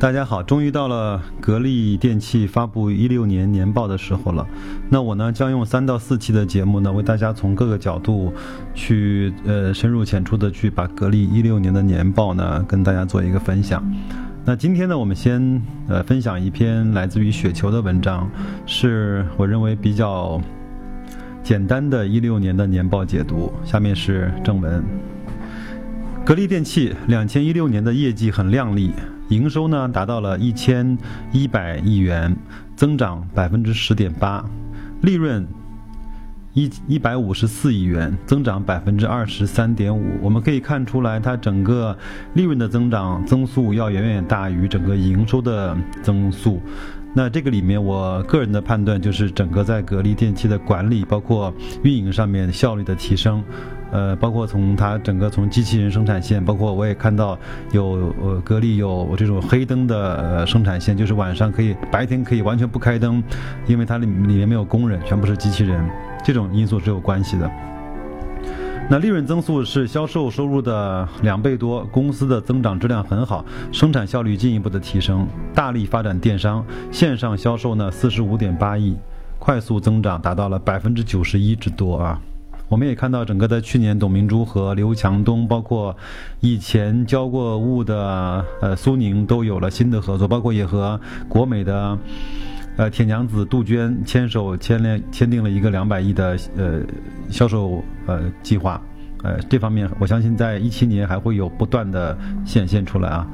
[0.00, 4.46] 大家好，终于到了格力电器发布一六年年报的时候了。
[4.88, 8.32] 那我呢将用三到四期的节目呢，为大家从各个角度
[8.72, 13.84] 去呃深入浅出的去把格力一六年的年报呢跟大家做一个分享。
[14.42, 18.26] 那今天呢，我们先呃分享一篇来自于雪球的文章，
[18.64, 20.40] 是我认为比较
[21.42, 23.52] 简单的一六年的年报解读。
[23.66, 24.82] 下面是正文。
[26.24, 28.92] 格力电器两千一六年的业绩很靓丽。
[29.30, 30.96] 营收呢达到了一千
[31.32, 32.36] 一百亿元，
[32.76, 34.44] 增长百分之十点八，
[35.02, 35.46] 利润
[36.52, 40.18] 一一百五十四亿元，增长百分之二十三点五。
[40.20, 41.96] 我们可以看出来，它整个
[42.34, 46.60] 利润的增长增速要远远大于整个营收的增速。
[47.12, 53.42] 那这个里面，我个人的判断就是，整个在格力电器的管理，包括运营上面效率的提升。
[53.90, 57.38] 呃，包括从它整个从机器人生产线，包括我也看到
[57.72, 63.22] 有呃格力有这种黑灯的生产线，就是晚上可以白天可以完全不开灯，
[63.66, 65.84] 因为它里里面没有工人，全部是机器人，
[66.24, 67.50] 这种因素是有关系的。
[68.92, 78.96] 那利润增速是销售收入的两倍多，公司的增长质量很好，生产效率进一步的提升，大力发展电商，线上销售呢四十五点八亿，
[79.38, 82.20] 快速增长达到了百分之九十一之多啊。
[82.70, 85.94] 我们也看到，整个在去年，董明珠和刘强东，包括
[86.38, 90.98] 以前交过物的呃苏宁，都有了新的合作，包括也和
[91.28, 91.98] 国美的
[92.76, 96.80] 呃铁娘子杜鹃牵手签了签订了一个两百亿的呃
[97.28, 98.80] 销售呃计划，
[99.24, 103.26] 呃这方面我相信在一七年还会有不断的显现出来啊。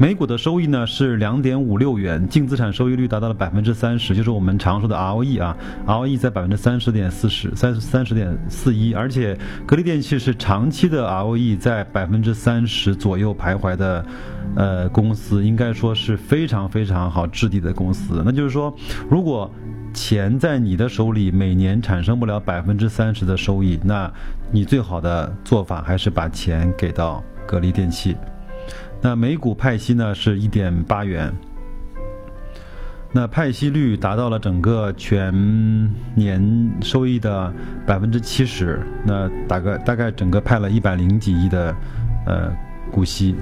[0.00, 5.54] 每股的收益呢是两点五六元，净资产收益率达到了百分之三十，就是我们常说的 ROE 啊
[5.86, 14.06] ，ROE 在百分之三十点四十三三十点四一，而且格力电器是长期的 ROE 在百分之三十左右徘徊的，
[14.56, 18.22] 呃，公司应该说是非常非常好质地的公司。
[18.24, 18.74] 那就是说，
[19.10, 19.52] 如果
[19.92, 24.10] 钱在你的手里每年产生不了百分之三十的收益，那
[24.50, 28.16] 你最好的做法还是把钱给到格力电器。
[29.02, 31.32] 那每股派息呢是一点八元，
[33.12, 35.32] 那派息率达到了整个全
[36.14, 37.52] 年收益的
[37.86, 41.74] 百分之七十，那大概大概整个派了一百零几亿的
[42.26, 42.52] 呃
[42.92, 43.34] 股息。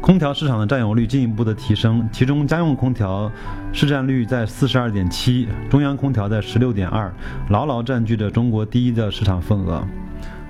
[0.00, 3.30] 空调市场的占有率进一步的提升，其中家用空调
[3.72, 7.12] 市占率在四十二点七，中央空调在十六点二，
[7.50, 9.86] 牢牢占据着中国第一的市场份额。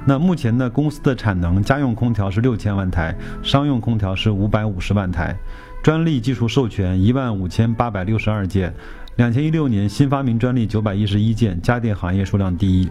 [0.07, 5.37] 那目前呢，公司的产能，家用空调是六千万台，商用空调是五百五十万台，
[5.83, 8.73] 专利技术授权一万五千八百六十二件，
[9.17, 12.89] 两千一六年新发明专利九百一十一件，家电行业数量第一。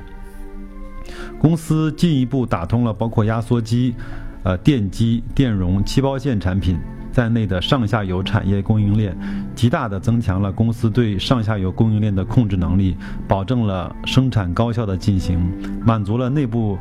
[1.39, 3.95] 公司进一步打通了包括压缩机、
[4.43, 6.77] 呃电机、电容、气包线产品
[7.11, 9.15] 在内的上下游产业供应链，
[9.55, 12.95] 极大的增强了公司对上下游供应链的控制能力，
[13.27, 15.39] 保证了生产高效的进行，
[15.85, 16.77] 满足了内部。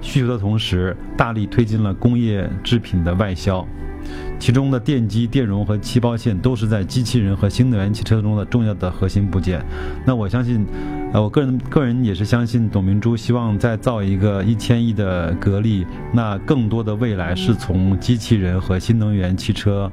[0.00, 3.66] 需求的同时，大力推进了工业制品的外销，
[4.38, 9.64] 其中的电机、电容和气包线都是在机器人和新能源汽车中的重要的核心部件。
[10.04, 10.66] 那我相信，
[11.12, 19.90] 呃，我个人个人也是相信董明珠希望再造一个一千亿的格力，那更多的未来是从机器人和新能源汽车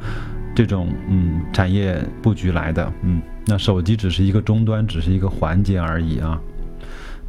[0.54, 2.92] 这种嗯产业布局来的。
[3.04, 6.38] 嗯，那手机只是一个终端，只是一个环节而已啊。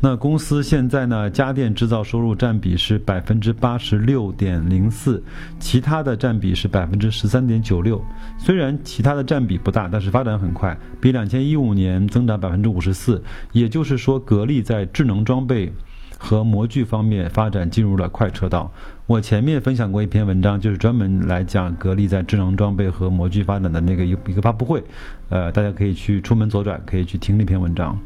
[0.05, 5.23] 那公司现在呢，家电制造收入占比是百分之八十六点零四，
[5.61, 8.05] 其他的占比是百分之十三点九六。
[8.37, 13.23] 虽然其他的占比不大，但是发展很快，比两千一五年增长百分之五十四。
[13.53, 15.73] 也就是说，格力在智能装备
[16.19, 18.73] 和模具方面发展进入了快车道。
[19.07, 24.83] 我前面分享过一篇文章，就是专门来讲格力在智能装备和模具发展的那个一一个发布会，
[25.29, 27.97] 呃，大家可以去出门左转，可以去听那篇文章。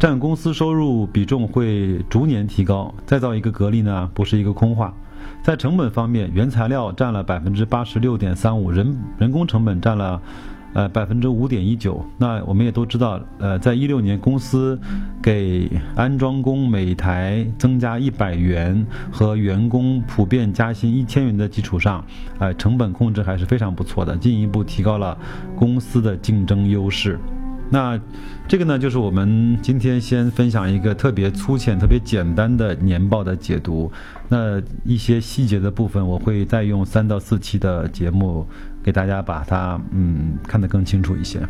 [0.00, 4.94] 占公司收入比重会逐年提高，再造一个格力呢，不是一个空话。
[5.42, 10.18] 在成本方面，原材料占了百分之八十六点三五，人人工成本占了，
[10.72, 12.02] 呃百分之五点一九。
[12.16, 14.80] 那我们也都知道，呃，在一六年公司
[15.22, 22.02] 给安装工每台增加一百元和员工普遍加薪一千元的基础上，
[22.38, 25.14] 呃，成本控制还是非常不错的，进一步提高了
[25.54, 27.18] 公司的竞争优势。
[27.70, 27.98] 那
[28.48, 33.90] 这个呢，就是我们今天先分享一个特别粗浅、特别简单的年报的解读。
[34.28, 38.44] 那一些细节的部分，我会再用三到四期的节目
[38.82, 41.40] 给大家把它嗯看得更清楚一些。